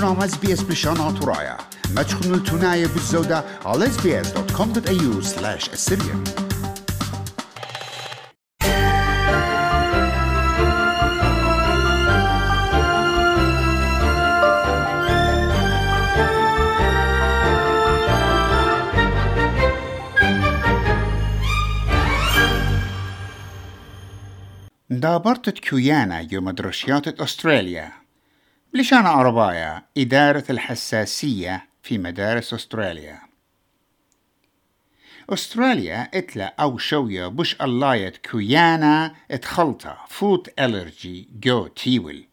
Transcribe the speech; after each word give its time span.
From 0.00 0.16
SBS 0.16 0.62
Bishan 0.64 0.96
Aturaya. 0.96 1.58
مدخل 1.90 2.34
التناية 2.34 2.86
بزودا 2.86 3.44
على 3.64 3.86
sbs.com.au 3.86 5.22
slash 5.22 5.68
assyrian 5.68 6.50
دابرتت 24.90 25.68
كويانا 25.68 26.26
يوم 26.32 26.50
درشيات 26.50 27.20
أستراليا 27.20 27.99
بلشان 28.74 29.06
عربايا 29.06 29.82
إدارة 29.98 30.44
الحساسية 30.50 31.68
في 31.82 31.98
مدارس 31.98 32.54
أستراليا. 32.54 33.18
أستراليا 35.30 36.10
إتلا 36.14 36.54
أو 36.60 36.78
شوية 36.78 37.26
بش 37.26 37.56
اللايت 37.60 38.16
كيانا 38.16 39.14
إتخلطة 39.30 39.98
فوت 40.08 40.48
ألرجي 40.58 41.28
جو 41.40 41.66
تيول. 41.66 42.24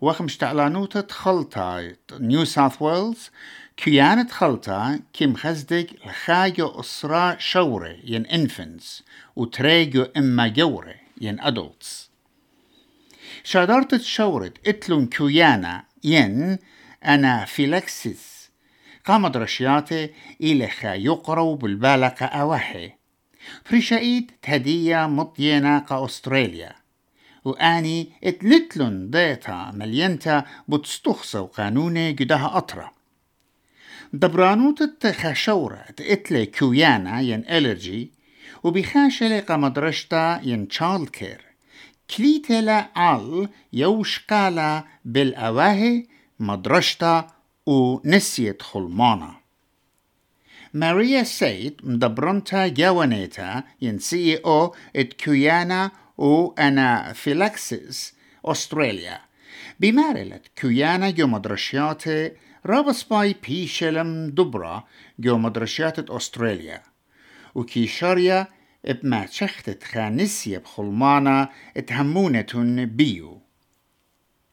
وخمش 0.00 0.36
تعلانوت 0.36 0.98
تخلطة 0.98 1.96
نيو 2.12 2.44
ساوث 2.44 2.82
ويلز 2.82 3.30
كيانا 3.76 4.22
تخلطة 4.22 5.00
كم 5.12 5.34
خزدك 5.34 5.88
الخايو 6.06 6.80
أسرة 6.80 7.38
شورة 7.38 7.96
ين 8.04 8.26
انفنس 8.26 9.04
وتريجو 9.36 10.06
إما 10.16 10.48
جورة 10.48 10.94
ين 11.20 11.40
adults 11.40 12.15
شادرت 13.44 13.94
تشورت 13.94 14.68
اتلون 14.68 15.06
كيانا 15.06 15.84
ين 16.04 16.58
أنا 17.04 17.44
فيلكسيس 17.44 18.50
قامت 19.04 19.36
رشياتي 19.36 20.10
إلى 20.40 20.68
خا 20.68 20.94
يقرو 20.94 21.54
بالبالقة 21.54 22.26
أوحي 22.26 22.92
فريشايد 23.64 24.30
تهدية 24.42 25.06
مطينة 25.06 25.78
قا 25.78 26.04
أستراليا. 26.04 26.72
وآني 27.44 28.12
اتلتلون 28.24 29.10
ديتا 29.10 29.70
ملينتا 29.74 30.44
بتستخصو 30.68 31.46
قانوني 31.46 32.12
قدها 32.12 32.56
أطرا. 32.56 32.90
دبرانوت 34.12 34.82
التخشورة 34.82 35.84
اتلي 36.00 36.46
كيانا 36.46 37.20
ين 37.20 37.44
ألرجي 37.50 38.12
وبخاشلة 38.62 39.40
قمدرشتا 39.40 40.40
ين 40.42 40.68
تشالد 40.68 41.08
كير 41.08 41.45
كليتلا 42.10 42.88
عال 42.96 43.48
يوشقالا 43.72 44.84
بالأواهي 45.04 46.06
مدرشتا 46.40 47.26
ونسيت 47.66 48.62
خلمانا 48.62 49.34
ماريا 50.74 51.22
سيد 51.22 51.80
مدبرنتا 51.84 52.68
جوانيتا 52.68 53.62
ين 53.82 53.98
سي 53.98 54.36
أو 54.36 54.74
ات 54.96 55.12
كيانا 55.12 55.90
و 56.18 56.52
أنا 56.52 57.12
فيلاكسيس 57.12 58.14
استراليا 58.44 59.20
بمارلت 59.80 60.46
كيانا 60.56 61.10
جو 61.10 61.26
مدرشيات 61.26 62.04
رابس 62.66 63.02
باي 63.02 63.36
بيشلم 63.48 64.30
دبرا 64.30 64.84
جو 65.18 65.38
مدرشيات 65.38 66.10
استراليا 66.10 66.82
وكي 67.54 67.86
شاريا 67.86 68.46
بما 68.92 69.26
شختت 69.26 69.84
خانسية 69.84 70.58
بخلمانا 70.58 71.48
تهمونة 71.86 72.46
بيو. 72.84 73.45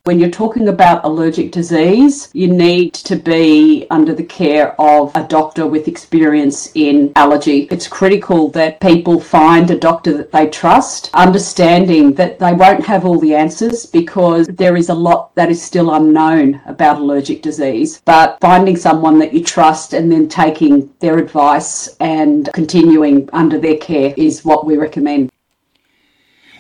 When 0.06 0.20
you're 0.20 0.30
talking 0.30 0.68
about 0.68 1.06
allergic 1.06 1.54
disease, 1.54 2.28
you 2.34 2.50
need 2.50 2.94
to 2.94 3.16
be 3.16 3.88
under 3.90 4.14
the 4.14 4.26
care 4.26 4.76
of 4.82 5.16
a 5.16 5.24
doctor 5.24 5.66
with 5.66 5.88
experience 5.88 6.70
in 6.76 7.14
allergy. 7.16 7.70
It's 7.72 7.88
critical 7.88 8.50
that 8.50 8.82
people 8.82 9.22
find 9.22 9.72
a 9.72 9.80
doctor 9.80 10.12
that 10.18 10.34
they 10.34 10.48
trust, 10.50 11.10
understanding 11.14 12.16
that 12.16 12.38
they 12.38 12.52
won't 12.52 12.86
have 12.86 13.06
all 13.06 13.18
the 13.18 13.34
answers 13.34 13.86
because 13.86 14.48
there 14.48 14.76
is 14.76 14.90
a 14.90 14.94
lot 14.94 15.34
that 15.36 15.50
is 15.50 15.64
still 15.64 15.94
unknown 15.94 16.60
about 16.66 17.00
allergic 17.00 17.42
disease. 17.42 18.02
But 18.04 18.40
finding 18.42 18.76
someone 18.76 19.20
that 19.20 19.34
you 19.34 19.42
trust 19.42 19.94
and 19.94 20.12
then 20.12 20.28
taking 20.28 20.94
their 21.00 21.18
advice 21.18 21.96
and 22.02 22.50
continuing 22.52 23.30
under 23.32 23.58
their 23.58 23.78
care 23.78 24.14
is 24.18 24.44
what 24.44 24.66
we 24.66 24.76
recommend. 24.76 25.32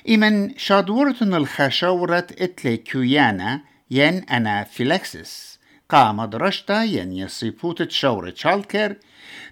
إمن 0.09 0.58
شادورتن 0.58 1.34
الخشورة 1.34 2.28
اتلي 2.40 2.78
كيانا 2.78 3.62
ين 3.91 4.24
أنا 4.24 4.64
فيلكسس 4.64 5.59
قام 5.90 6.25
درشتا 6.25 6.84
ين 6.84 7.14
يصيبوت 7.14 7.91
شورة 7.91 8.34
شالكر 8.36 8.96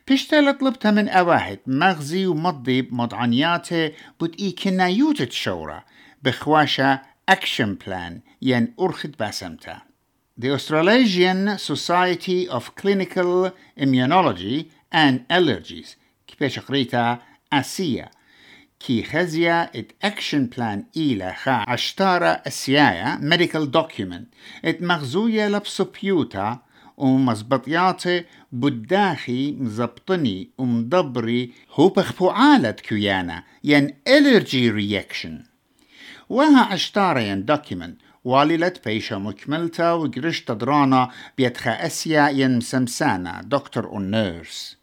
بيشتل 0.07 0.53
طلبتها 0.53 0.91
من 0.91 1.09
أواهد 1.09 1.59
مغزي 1.67 2.25
ومضي 2.25 2.81
بمضعنياته 2.81 3.91
بد 4.22 4.35
إي 4.40 4.51
كنايوت 4.51 5.22
الشورة 5.22 5.85
بخواشة 6.23 7.01
أكشن 7.29 7.78
بلان 7.88 8.22
ين 8.41 8.73
أرخد 8.79 9.16
باسمتا 9.19 9.81
The 10.41 10.50
Australasian 10.57 11.57
Society 11.59 12.47
of 12.50 12.75
Clinical 12.75 13.51
Immunology 13.78 14.66
and 14.91 15.19
Allergies 15.29 15.95
كيفاش 16.28 16.59
قريتها 16.59 17.22
آسيا 17.53 18.09
كي 18.85 19.03
خزيا 19.03 19.79
ات 19.79 19.91
اكشن 20.03 20.45
بلان 20.45 20.85
إلى 20.97 21.33
خا 21.33 21.65
عشتارة 21.67 22.25
اسيايا 22.25 23.15
ميديكال 23.21 23.71
دوكيومنت. 23.71 24.27
ات 24.65 24.81
مغزوية 24.81 25.47
لبسوبيوتا 25.47 26.59
ومزبطياتي 26.97 28.25
بداخي 28.51 29.51
مزبطني 29.51 30.49
ومدبري 30.57 31.53
هو 31.71 31.89
بخفوعالة 31.89 32.71
كيانا 32.71 33.43
ين 33.63 33.93
الرجي 34.07 34.69
رياكشن. 34.69 35.43
وها 36.29 36.61
عشتارة 36.61 37.19
ين 37.19 37.45
دوكيومنت. 37.45 37.97
واللت 38.23 38.85
بيشا 38.85 39.15
مكملتا 39.15 39.91
وقرشت 39.91 40.51
درانا 40.51 41.11
بيتخا 41.37 41.85
اسيا 41.85 42.29
ين 42.29 42.57
مسمسانا 42.57 43.41
دكتور 43.43 43.87
ونيرس 43.87 44.77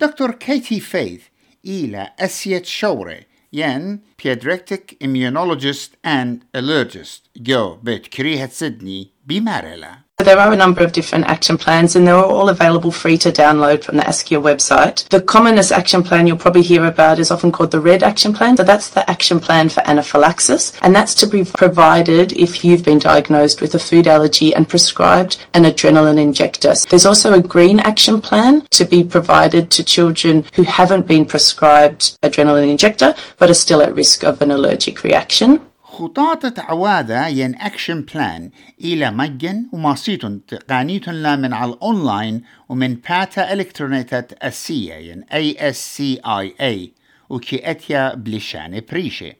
دكتور 0.00 0.30
كيتي 0.30 0.80
فيث 0.80 1.22
إلى 1.68 2.12
أسيت 2.18 2.66
شوري 2.66 3.26
ين 3.52 4.00
pediatric 4.22 4.96
immunologist 5.04 5.90
and 6.06 6.38
allergist. 6.56 7.20
جو 7.36 7.74
بيت 7.76 8.06
كريهة 8.06 8.48
سيدني 8.48 9.10
بمارلا 9.26 9.98
There 10.24 10.40
are 10.40 10.52
a 10.52 10.56
number 10.56 10.82
of 10.82 10.90
different 10.90 11.26
action 11.26 11.56
plans 11.56 11.94
and 11.94 12.04
they're 12.04 12.16
all 12.16 12.48
available 12.48 12.90
free 12.90 13.16
to 13.18 13.30
download 13.30 13.84
from 13.84 13.98
the 13.98 14.02
ASCIA 14.02 14.42
website. 14.42 15.08
The 15.10 15.22
commonest 15.22 15.70
action 15.70 16.02
plan 16.02 16.26
you'll 16.26 16.36
probably 16.36 16.62
hear 16.62 16.86
about 16.86 17.20
is 17.20 17.30
often 17.30 17.52
called 17.52 17.70
the 17.70 17.78
RED 17.78 18.02
action 18.02 18.32
plan. 18.34 18.56
So 18.56 18.64
that's 18.64 18.90
the 18.90 19.08
action 19.08 19.38
plan 19.38 19.68
for 19.68 19.80
anaphylaxis 19.88 20.72
and 20.82 20.92
that's 20.92 21.14
to 21.14 21.26
be 21.28 21.44
provided 21.44 22.32
if 22.32 22.64
you've 22.64 22.84
been 22.84 22.98
diagnosed 22.98 23.60
with 23.60 23.76
a 23.76 23.78
food 23.78 24.08
allergy 24.08 24.52
and 24.52 24.68
prescribed 24.68 25.46
an 25.54 25.62
adrenaline 25.62 26.20
injector. 26.20 26.74
There's 26.90 27.06
also 27.06 27.34
a 27.34 27.40
green 27.40 27.78
action 27.78 28.20
plan 28.20 28.66
to 28.72 28.84
be 28.84 29.04
provided 29.04 29.70
to 29.70 29.84
children 29.84 30.44
who 30.54 30.64
haven't 30.64 31.06
been 31.06 31.26
prescribed 31.26 32.18
adrenaline 32.22 32.68
injector 32.68 33.14
but 33.38 33.50
are 33.50 33.54
still 33.54 33.82
at 33.82 33.94
risk 33.94 34.24
of 34.24 34.42
an 34.42 34.50
allergic 34.50 35.04
reaction. 35.04 35.60
خطاطة 35.98 36.62
عوادة 36.62 37.26
ين 37.28 37.54
أكشن 37.54 38.00
بلان 38.02 38.50
إلى 38.80 39.10
مجن 39.10 39.66
وماسيتون 39.72 40.46
تقانيتون 40.46 41.14
لا 41.14 41.36
من 41.36 41.52
على 41.52 41.72
الأونلاين 41.72 42.42
ومن 42.68 42.94
باتا 42.94 43.52
إلكترونيتات 43.52 44.32
أسية 44.32 44.94
ين 44.94 45.24
ASCIA 45.24 46.88
وكي 47.30 47.70
أتيا 47.70 48.14
بلشان 48.14 48.82
بريشة. 48.90 49.32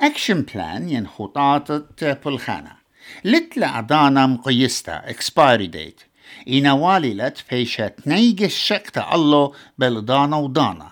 أكشن 0.00 0.42
بلان 0.42 0.88
ين 0.88 1.06
خطاطة 1.06 2.12
بلخانة 2.24 2.72
لتلا 3.24 3.66
عدانا 3.66 4.26
مقيستا 4.26 5.02
expiry 5.12 5.66
date. 5.66 6.04
إنا 6.48 6.72
واللت 6.72 7.44
بيشا 7.50 7.88
تنيجش 7.88 8.54
شكتا 8.54 9.14
الله 9.14 9.52
بلدانا 9.78 10.36
ودانا. 10.36 10.90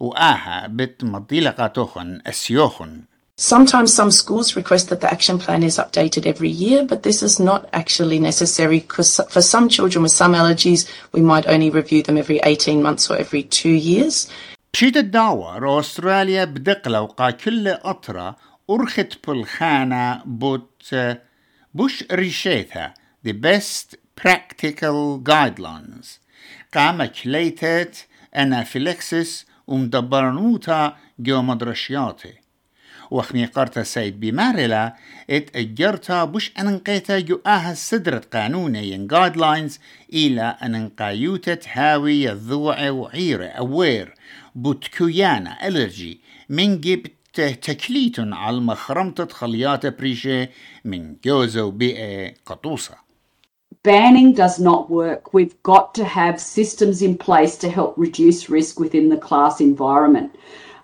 وآها 0.00 0.66
بت 0.66 1.04
مضيلقاتوخن 1.04 2.20
أسيوخن. 2.26 3.02
Sometimes 3.37 3.91
some 3.91 4.11
schools 4.11 4.55
request 4.55 4.89
that 4.89 5.01
the 5.01 5.11
action 5.11 5.39
plan 5.39 5.63
is 5.63 5.77
updated 5.77 6.27
every 6.27 6.49
year, 6.49 6.85
but 6.85 7.01
this 7.01 7.23
is 7.23 7.39
not 7.39 7.67
actually 7.73 8.19
necessary 8.19 8.81
because 8.81 9.19
for 9.29 9.41
some 9.41 9.67
children 9.67 10.03
with 10.03 10.11
some 10.11 10.33
allergies, 10.33 10.87
we 11.11 11.21
might 11.21 11.47
only 11.47 11.71
review 11.71 12.03
them 12.03 12.17
every 12.17 12.39
18 12.43 12.83
months 12.83 13.09
or 13.09 13.17
every 13.17 13.43
two 13.43 13.71
years. 13.71 14.27
بشيت 14.73 14.97
الدور 14.97 15.79
أستراليا 15.79 16.45
بدقلة 16.45 17.01
وقا 17.01 17.31
كل 17.31 17.67
أطرة 17.67 18.35
أرخت 18.69 19.27
بالخانة 19.27 20.21
بوت 20.25 20.95
بوش 21.73 22.03
ريشيتها 22.11 22.93
the 23.27 23.33
best 23.33 23.95
practical 24.15 25.19
guidelines 25.19 26.19
قام 26.73 27.05
كليتت 27.05 27.95
أنافيلكسس 28.35 29.45
ومدبرنوتا 29.67 30.95
جو 31.19 31.41
مدرشياتي 33.06 33.10
وخني 33.10 33.44
قرطة 33.44 33.82
سيد 33.82 34.20
بمارلا 34.20 34.94
ات 35.30 35.56
اجرتا 35.56 36.24
بش 36.24 36.52
انقيتا 36.58 37.20
جو 37.20 37.40
أها 37.46 37.74
سدرت 37.74 38.36
قانوني 38.36 39.08
guidelines 39.08 39.72
إلى 40.12 40.56
انقايوتة 40.62 41.58
هاوي 41.72 42.32
الضوع 42.32 42.90
وعيرة 42.90 43.46
اوير 43.46 44.14
بوتكويانا 44.54 45.68
الرجي 45.68 46.20
من 46.48 46.80
جبت 46.80 47.12
تكليت 47.40 48.16
على 48.18 48.60
مخرمة 48.60 49.28
خليات 49.30 49.86
بريشة 49.86 50.48
من 50.84 51.16
جوزة 51.24 51.64
وبيئة 51.64 52.34
قطوسة 52.46 53.06
banning 53.82 54.32
does 54.32 54.58
not 54.58 54.90
work. 54.90 55.32
We've 55.32 55.62
got 55.62 55.94
to 55.94 56.04
have 56.04 56.40
systems 56.40 57.02
in 57.02 57.16
place 57.16 57.54
to 57.58 57.68
help 57.70 57.92
reduce 57.96 58.50
risk 58.50 58.80
within 58.80 59.10
the 59.10 59.16
class 59.16 59.60
environment. 59.60 60.30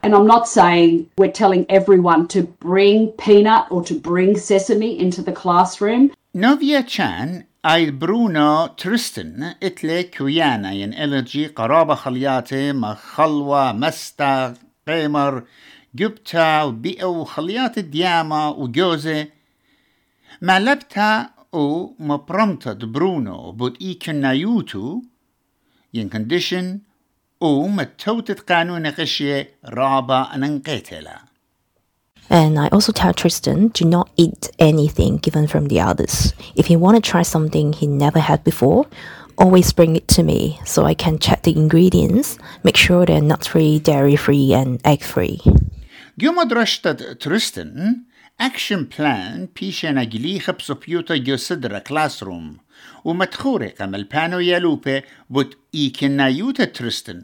And 0.04 0.14
I'm 0.16 0.28
not 0.28 0.48
saying 0.48 1.10
we're 1.18 1.38
telling 1.44 1.66
everyone 1.70 2.28
to 2.36 2.44
bring 2.44 3.08
peanut 3.26 3.64
or 3.72 3.82
to 3.90 3.96
bring 4.10 4.38
sesame 4.38 4.92
into 5.00 5.22
the 5.22 5.32
classroom. 5.32 6.12
نوفيا 6.36 6.82
تشان 6.82 7.44
اي 7.66 7.92
برونو 7.92 8.68
تريستن 8.68 9.54
اتلي 9.64 10.04
كويانا 10.04 10.72
ين 10.72 10.94
الرجي 10.94 11.48
قرابة 11.48 11.96
خلياتي 11.96 12.72
ما 12.72 12.94
خلوة 12.94 13.72
مستا 13.72 14.54
قيمر 14.88 15.44
جبتا 15.96 16.64
وبيئة 16.64 17.06
وخليات 17.06 17.78
الديامة 17.78 18.50
وجوزة 18.50 19.28
ما 20.42 20.60
لبتا 20.60 21.30
او 21.54 21.96
مبرمتا 22.00 22.74
برونو 22.74 23.52
بود 23.52 23.78
اي 23.82 23.98
يوتو 24.40 25.02
ين 25.94 26.10
كنديشن 26.10 26.80
او 27.42 27.68
متوتت 27.68 28.52
قانون 28.52 28.88
غشية 28.88 29.50
رابا 29.66 30.36
اننقيتلا 30.36 31.20
And 32.30 32.60
I 32.60 32.68
also 32.68 32.92
tell 32.92 33.14
Tristan 33.14 33.70
to 33.70 33.86
not 33.86 34.10
eat 34.18 34.50
anything 34.60 35.16
given 35.16 35.48
from 35.48 35.70
the 35.70 35.80
others. 35.80 36.34
If 36.56 36.66
he 36.66 36.76
want 36.76 36.96
to 36.98 37.12
try 37.12 37.22
something 37.22 37.72
he 37.72 37.88
never 37.88 38.20
had 38.20 38.44
before, 38.44 38.86
always 39.38 39.72
bring 39.72 39.96
it 39.96 40.10
to 40.10 40.24
me 40.24 40.60
so 40.66 40.84
I 40.84 40.94
can 40.94 41.20
check 41.20 41.44
the 41.44 41.56
ingredients, 41.56 42.38
make 42.64 42.76
sure 42.76 43.06
they're 43.06 43.22
nut 43.22 43.46
free, 43.46 43.80
dairy 43.80 44.18
free, 44.18 44.54
and 44.54 44.82
egg 44.84 45.04
free. 45.04 45.40
Guma 46.20 46.44
drashtat 46.50 47.20
Tristan, 47.22 48.06
action 48.40 48.86
plan 48.86 49.48
بيشنا 49.56 50.04
جليخ 50.04 50.52
بسبيوتا 50.52 51.16
جسدرا 51.16 51.80
كلاس 51.80 52.24
روم 52.24 52.58
ومدخورة 53.06 53.68
كما 53.68 53.98
البانو 53.98 54.40
يالوبة 54.40 55.04
بوت 55.30 55.58
إيكنا 55.76 56.28
يوتا 56.28 56.66
ترستن 56.66 57.24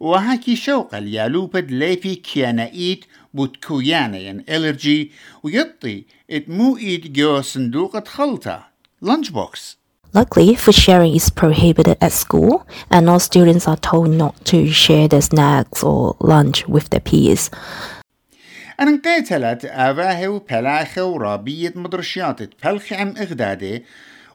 وهاكي 0.00 0.56
شوق 0.56 0.94
اليالوبة 0.94 1.60
ليبي 1.60 2.14
كيانا 2.14 2.72
إيت 2.72 3.04
بوت 3.34 3.64
كويانا 3.64 4.18
ين 4.18 4.44
إلرجي 4.48 5.10
ويطي 5.42 6.04
ات 6.30 6.48
مو 6.48 6.76
إيت 6.76 7.06
جو 7.06 7.40
صندوق 7.40 8.08
خلطة 8.08 8.70
lunch 9.04 9.32
box 9.32 9.76
Luckily, 10.12 10.56
food 10.56 10.74
sharing 10.74 11.14
is 11.14 11.30
prohibited 11.30 11.96
at 12.00 12.10
school, 12.10 12.66
and 12.90 13.08
all 13.08 13.20
students 13.20 13.68
are 13.68 13.76
told 13.76 14.10
not 14.10 14.34
to 14.46 14.58
share 14.66 15.06
their 15.06 15.22
snacks 15.22 15.84
or 15.84 16.16
lunch 16.18 16.66
with 16.66 16.90
their 16.90 16.98
peers. 16.98 17.50
انقيتلت 18.80 19.64
آباهي 19.64 20.28
وبلاخة 20.28 21.04
ورابية 21.04 21.72
مدرشيات 21.76 22.42
تبلخ 22.42 22.92
عم 22.92 23.14
إغدادي 23.16 23.84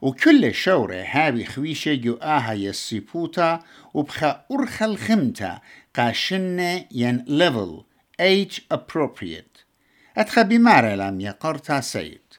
وكل 0.05 0.53
شورة 0.53 1.03
هابي 1.07 1.45
خويشة 1.45 1.93
جو 1.93 2.13
آها 2.13 2.53
يسيبوتا 2.53 3.59
وبخا 3.93 4.45
أرخى 4.51 4.85
الخمتا 4.85 5.61
قاشنة 5.95 6.85
ين 6.91 7.25
level 7.27 7.83
age 8.21 8.61
appropriate 8.73 9.54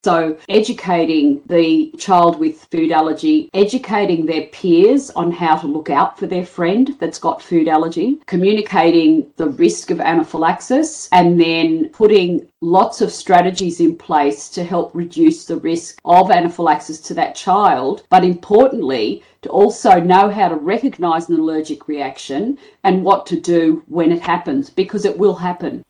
So, 0.03 0.35
educating 0.49 1.41
the 1.45 1.93
child 1.99 2.39
with 2.39 2.65
food 2.71 2.91
allergy, 2.91 3.49
educating 3.53 4.25
their 4.25 4.47
peers 4.47 5.11
on 5.11 5.31
how 5.31 5.57
to 5.57 5.67
look 5.67 5.91
out 5.91 6.17
for 6.17 6.25
their 6.25 6.45
friend 6.45 6.95
that's 6.99 7.19
got 7.19 7.41
food 7.41 7.67
allergy, 7.67 8.17
communicating 8.25 9.31
the 9.37 9.49
risk 9.49 9.91
of 9.91 10.01
anaphylaxis, 10.01 11.07
and 11.11 11.39
then 11.39 11.89
putting 11.89 12.47
lots 12.61 12.99
of 13.01 13.11
strategies 13.11 13.79
in 13.79 13.95
place 13.95 14.49
to 14.49 14.63
help 14.63 14.89
reduce 14.95 15.45
the 15.45 15.57
risk 15.57 15.99
of 16.03 16.31
anaphylaxis 16.31 16.99
to 17.01 17.13
that 17.13 17.35
child. 17.35 18.03
But 18.09 18.23
importantly, 18.23 19.23
to 19.43 19.49
also 19.49 19.99
know 19.99 20.29
how 20.29 20.49
to 20.49 20.55
recognize 20.55 21.29
an 21.29 21.39
allergic 21.39 21.87
reaction 21.87 22.57
and 22.83 23.03
what 23.03 23.27
to 23.27 23.39
do 23.39 23.83
when 23.87 24.11
it 24.11 24.21
happens, 24.21 24.69
because 24.71 25.05
it 25.05 25.17
will 25.17 25.35
happen. 25.35 25.83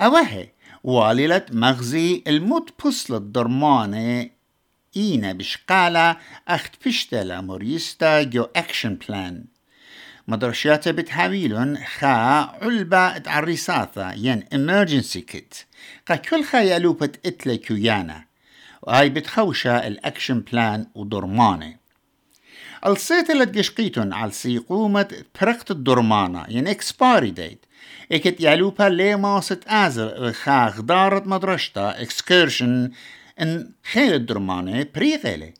أوهي 0.00 0.48
واللة 0.83 1.45
مغزي 1.51 2.23
الموت 2.27 2.85
بصل 2.85 3.15
الدرمانة 3.15 4.29
إينا 4.97 5.33
بشقالة 5.33 6.17
أخت 6.47 6.87
بشتلا 6.87 7.41
موريستا 7.41 8.23
جو 8.23 8.47
أكشن 8.55 8.95
بلان. 8.95 9.45
مدرشيات 10.27 10.89
بتحاويلون 10.89 11.77
خا 11.77 12.07
علبة 12.07 13.17
تعريساثا 13.17 14.13
ين 14.13 14.43
emergency 14.43 15.19
kit 15.33 15.55
قا 16.07 16.15
كل 16.15 16.43
خا 16.43 16.59
يلوبت 16.59 17.27
اتلا 17.27 17.55
كيانا 17.55 18.25
وهاي 18.81 19.09
بتخوشا 19.09 19.87
الأكشن 19.87 20.39
بلان 20.39 20.87
ودرمانة. 20.95 21.82
الصيت 22.85 23.29
اللي 23.29 23.45
تقشقيتون 23.45 24.13
على 24.13 24.31
سيقومة 24.31 25.23
برقت 25.41 25.71
الدرمانة 25.71 26.45
ين 26.49 26.67
اكسباري 26.67 27.31
ديت 27.31 27.65
إكت 28.11 28.41
يالوبا 28.41 28.83
لي 28.83 29.15
ماست 29.15 29.63
ازر 29.67 30.31
خاخ 30.33 30.81
دارت 30.81 31.27
مدرشتا 31.27 32.01
اكسكيرشن 32.01 32.91
إن 33.41 33.71
خيل 33.91 34.13
الدرمانة 34.13 34.87
بريغيلي. 34.95 35.53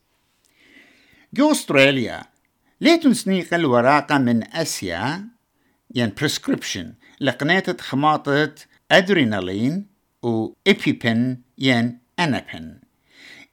جو 1.33 1.51
أستراليا 1.51 2.23
ليتون 2.81 3.13
سنيق 3.13 3.53
الوراقة 3.53 4.17
من 4.17 4.55
أسيا 4.55 5.27
ين 5.95 6.11
بريسكريبشن 6.17 6.93
لقنيتة 7.21 7.83
خماطة 7.83 8.55
ادرينالين 8.91 9.85
و 10.23 10.53
ايبيبن 10.67 11.37
ين 11.57 11.99
أنابن. 12.19 12.79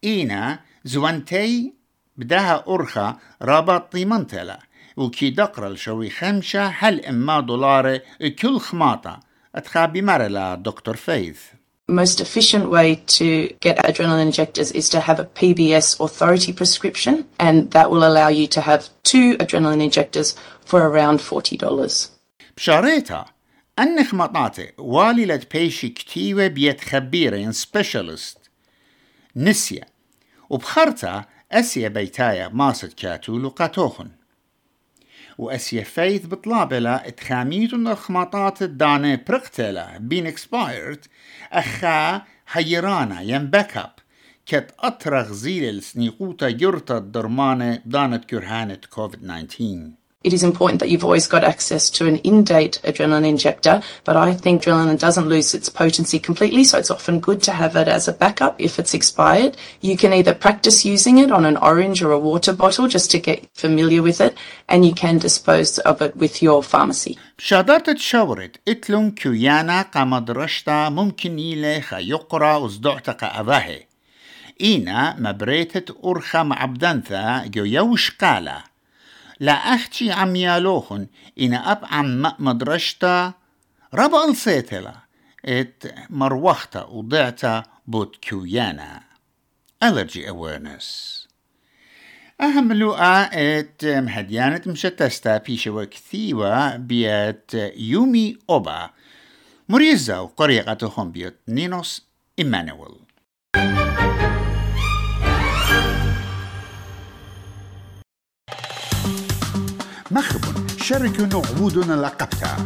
إينا 0.05 0.61
زوانتي 0.85 1.80
بداها 2.21 2.65
أرخى 2.69 3.15
رابط 3.43 3.93
طيمنتلا 3.93 4.61
وكي 4.97 5.31
دقر 5.31 5.67
الشوي 5.67 6.11
خمشة 6.11 6.67
هل 6.67 7.07
إما 7.07 7.41
دولار 7.41 7.99
كل 8.39 8.59
خماطة 8.59 9.21
أتخابي 9.55 10.03
مرلا 10.03 10.55
دكتور 10.55 10.97
فيث 10.97 11.39
most 11.91 12.21
efficient 12.21 12.71
way 12.71 12.89
to 13.19 13.27
get 13.61 13.77
adrenaline 13.79 14.27
injectors 14.31 14.71
is 14.81 14.89
to 14.89 15.01
have 15.01 15.19
a 15.19 15.25
PBS 15.25 15.99
authority 16.07 16.53
prescription, 16.53 17.15
and 17.47 17.57
that 17.73 17.91
will 17.91 18.05
allow 18.11 18.29
you 18.29 18.47
to 18.47 18.61
have 18.61 18.83
two 19.03 19.37
adrenaline 19.39 19.83
injectors 19.83 20.29
for 20.65 20.81
around 20.89 21.19
$40. 21.19 22.11
بشاريتا 22.57 23.25
أن 23.79 24.05
خمطاتي 24.05 24.73
والي 24.79 25.41
بيشي 25.53 25.89
كتيوة 25.89 26.47
بيت 26.47 26.81
خبيرة 26.81 27.37
ين 27.37 27.53
سبيشالست 27.53 28.39
نسيا 29.37 29.85
وبخرتا 30.51 31.25
أسيا 31.53 31.89
بيتايا 31.89 32.49
ماسد 32.49 32.93
كاتو 32.93 33.39
لقاتوخن. 33.39 34.11
وأسيا 35.39 35.85
فيث 35.85 36.27
بطلابلا 36.27 37.09
اتخاميتون 37.09 37.89
الخماطات 37.89 38.63
الدانة 38.63 39.21
برقتلا 39.29 39.99
بين 39.99 40.27
اكسبايرد 40.27 41.07
أخا 41.53 42.23
حيرانا 42.47 43.21
ين 43.21 43.47
باك 43.47 43.77
اب 43.77 43.93
كت 44.47 44.75
أطرغ 44.79 45.33
زيل 45.33 45.75
السنيقوتا 45.75 46.49
يرتا 46.49 46.99
الدرمانة 46.99 47.83
دانت 47.85 48.25
كرهانة 48.25 48.81
كوفيد 48.91 49.21
19 49.21 49.91
It 50.28 50.34
is 50.34 50.44
important 50.52 50.80
that 50.80 50.90
you've 50.90 51.04
always 51.04 51.28
got 51.28 51.44
access 51.44 51.84
to 51.92 52.08
an 52.08 52.18
in-date 52.30 52.80
adrenaline 52.84 53.28
injector, 53.28 53.76
but 54.06 54.16
I 54.18 54.34
think 54.34 54.64
adrenaline 54.64 55.00
doesn't 55.00 55.30
lose 55.30 55.54
its 55.54 55.70
potency 55.70 56.18
completely, 56.18 56.64
so 56.64 56.80
it's 56.80 56.90
often 56.90 57.20
good 57.20 57.44
to 57.44 57.52
have 57.52 57.76
it 57.76 57.88
as 57.88 58.08
a 58.08 58.14
backup 58.24 58.56
if 58.60 58.80
it's 58.80 58.96
expired. 58.96 59.56
You 59.82 59.96
can 59.96 60.14
either 60.14 60.34
practice 60.34 60.84
using 60.84 61.20
it 61.20 61.32
on 61.32 61.46
an 61.46 61.58
orange 61.58 62.02
or 62.02 62.12
a 62.12 62.18
water 62.18 62.54
bottle 62.54 62.88
just 62.88 63.12
to 63.12 63.20
get 63.20 63.48
familiar 63.54 64.02
with 64.02 64.20
it, 64.20 64.36
and 64.68 64.84
you 64.84 64.96
can 64.96 65.20
dispose 65.20 65.78
of 65.78 66.02
it 66.02 66.18
with 66.18 66.42
your 66.42 66.64
pharmacy. 66.64 67.20
شادرت 67.38 67.90
تشاورت 67.90 68.58
اتلون 68.68 69.12
كيانا 69.12 69.82
قمدرشتا 69.82 70.90
ممكن 70.90 71.40
يلي 71.40 71.82
خيقرا 71.82 72.56
وزدعتك 72.56 73.24
أذاهي 73.24 73.86
إينا 74.62 75.16
مبريتت 75.20 75.96
أرخا 76.06 76.44
معبدنثا 76.44 77.46
جو 77.46 77.64
يوش 77.66 78.12
قالا 78.22 78.69
لا 79.41 79.53
أختي 79.53 80.13
عم 80.13 80.37
يالوخن 80.37 81.07
إن 81.41 81.55
أب 81.55 81.79
عم 81.83 82.33
مدرشتا 82.39 83.33
ربع 83.95 84.25
السيتلا 84.25 84.95
إت 85.45 85.95
مروختا 86.11 86.85
وضعتا 86.85 87.63
بوت 87.87 88.17
كيانا 88.17 89.11
allergy 89.85 90.27
awareness. 90.27 90.87
أهم 92.41 92.73
لقاء 92.73 93.31
إت 93.33 93.85
مهديانة 93.85 94.63
مشتستا 94.67 95.39
بيشوا 95.39 95.85
كثيوة 95.85 96.77
بيت 96.77 97.55
يومي 97.77 98.39
أوبا. 98.51 98.91
مريزة 99.69 100.23
وقريقة 100.23 101.05
بيت 101.05 101.37
نينوس 101.49 102.07
إيمانويل. 102.39 103.10
مخب 110.11 110.41
شاركوا 110.83 111.43
عبودنا 111.51 111.95
لقبتها 111.95 112.57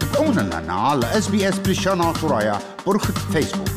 تابعونا 0.00 0.40
لنا 0.40 0.72
على 0.72 1.18
اس 1.18 1.28
بريشانا 1.58 2.12
ترايا 2.12 2.58
برخة 2.86 3.14
فيسبوك 3.32 3.68